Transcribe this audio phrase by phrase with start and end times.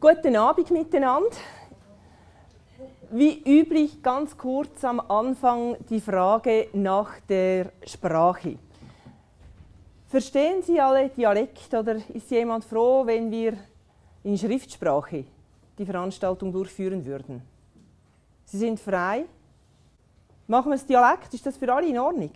[0.00, 1.28] Guten Abend miteinander.
[3.10, 8.56] Wie üblich ganz kurz am Anfang die Frage nach der Sprache.
[10.08, 13.58] Verstehen Sie alle Dialekt oder ist jemand froh, wenn wir
[14.24, 15.26] in Schriftsprache
[15.76, 17.42] die Veranstaltung durchführen würden?
[18.46, 19.26] Sie sind frei.
[20.46, 21.34] Machen wir das Dialekt?
[21.34, 22.32] Ist das für alle in Ordnung?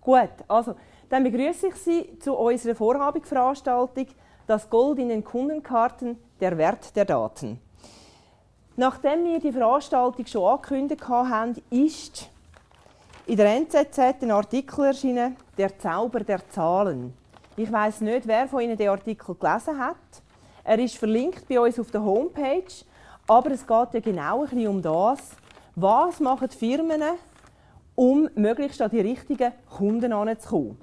[0.00, 0.74] Gut, also
[1.08, 4.08] dann begrüße ich Sie zu unserer Vorhabendveranstaltung
[4.48, 7.60] Das Gold in den Kundenkarten der Wert der Daten.
[8.76, 12.28] Nachdem wir die Veranstaltung schon angekündigt haben, ist
[13.26, 17.14] in der NZZ ein Artikel erschienen, der Zauber der Zahlen.
[17.56, 19.96] Ich weiß nicht, wer von Ihnen den Artikel gelesen hat.
[20.62, 22.64] Er ist verlinkt bei uns auf der Homepage,
[23.26, 25.30] aber es geht ja genau ein bisschen um das,
[25.74, 27.02] was machen die Firmen,
[27.94, 30.76] um möglichst an die richtigen Kunden heranzukommen.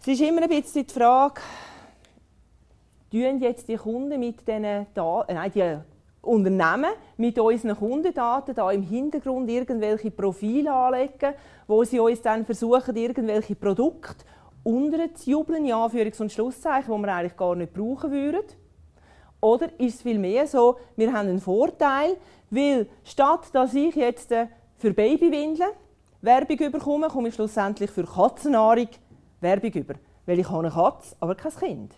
[0.00, 1.40] Es ist immer ein bisschen die Frage,
[3.10, 5.78] tun jetzt die Kunden mit diesen Daten, nein, die
[6.22, 11.34] Unternehmen mit unseren Kundendaten da im Hintergrund irgendwelche Profile anlegen,
[11.66, 14.24] wo sie uns dann versuchen, irgendwelche Produkte
[14.64, 18.44] unterzujubeln, in Anführungs- und Schlusszeichen, die wir eigentlich gar nicht brauchen würden?
[19.40, 22.16] Oder ist es vielmehr so, wir haben einen Vorteil,
[22.50, 25.70] weil statt dass ich jetzt äh, für Babywindeln
[26.20, 28.88] Werbung bekomme, komme ich schlussendlich für Katzennahrung
[29.40, 29.94] Werbung über.
[30.26, 31.94] Weil ich habe eine Katze, aber kein Kind.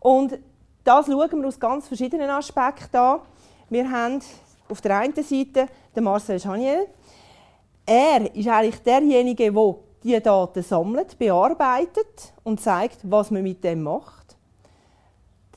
[0.00, 0.38] Und
[0.84, 3.20] das schauen wir aus ganz verschiedenen Aspekten an.
[3.68, 4.20] Wir haben
[4.68, 6.86] auf der einen Seite den Marcel Chaniel.
[7.84, 13.82] Er ist eigentlich derjenige, der diese Daten sammelt, bearbeitet und zeigt, was man mit dem
[13.82, 14.36] macht.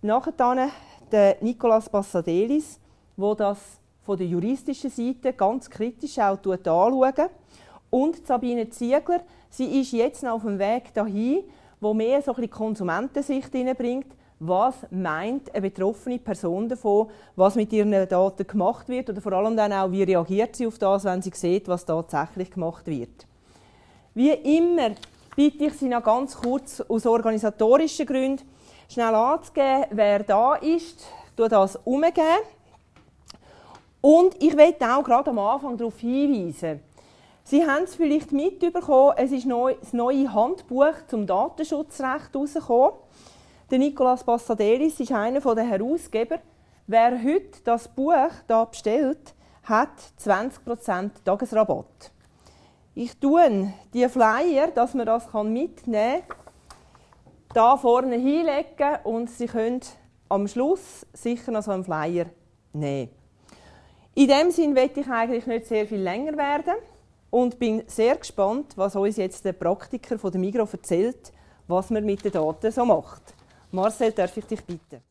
[0.00, 0.70] Nachher dann
[1.10, 2.78] der Nicolas Passadelis,
[3.16, 3.58] der das
[4.02, 7.30] von der juristischen Seite ganz kritisch auch anschaut.
[7.90, 11.44] Und Sabine Ziegler, sie ist jetzt noch auf dem Weg dahin,
[11.80, 17.72] wo mehr so ein bisschen Konsumentensicht hineinbringt, was meint eine betroffene Person davon, was mit
[17.72, 21.22] ihren Daten gemacht wird oder vor allem dann auch, wie reagiert sie auf das, wenn
[21.22, 23.26] sie sieht, was tatsächlich gemacht wird.
[24.14, 24.90] Wie immer
[25.36, 28.44] bitte ich Sie noch ganz kurz aus organisatorischen Gründen
[28.88, 31.06] schnell anzugeben, wer da ist,
[31.36, 32.42] ich das umgeben.
[34.00, 36.80] Und ich möchte auch gerade am Anfang darauf hinweisen,
[37.44, 42.98] Sie haben es vielleicht mitbekommen, es ist das neue Handbuch zum Datenschutzrecht herausgekommen.
[43.70, 46.38] Der Nicolas Passadelis ist einer der Herausgeber.
[46.86, 48.14] Wer heute das Buch
[48.46, 49.34] hier bestellt,
[49.64, 49.90] hat
[50.24, 52.10] 20% Tagesrabatt.
[52.94, 56.38] Ich tue die Flyer, dass man das mitnehmen kann,
[57.52, 59.80] da vorne hinlegen und Sie können
[60.30, 62.24] am Schluss sicher noch so einen Flyer
[62.72, 63.10] nehmen.
[64.14, 66.76] In dem Sinn möchte ich eigentlich nicht sehr viel länger werden
[67.28, 71.34] und bin sehr gespannt, was uns jetzt der Praktiker von der Migro erzählt,
[71.66, 73.34] was man mit den Daten so macht.
[73.70, 75.02] Marcel, darf ich dich bitten?